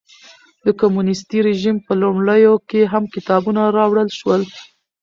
[0.65, 4.41] د کمونېستي رژیم په لومړیو کې هم کتابونه راوړل شول.